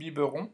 biberon. 0.00 0.48